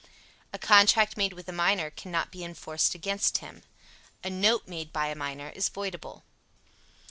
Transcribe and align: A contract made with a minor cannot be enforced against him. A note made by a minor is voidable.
A 0.51 0.57
contract 0.57 1.15
made 1.15 1.33
with 1.33 1.47
a 1.47 1.51
minor 1.51 1.91
cannot 1.91 2.31
be 2.31 2.43
enforced 2.43 2.95
against 2.95 3.37
him. 3.37 3.61
A 4.23 4.31
note 4.31 4.67
made 4.67 4.91
by 4.91 5.09
a 5.09 5.15
minor 5.15 5.49
is 5.49 5.69
voidable. 5.69 6.23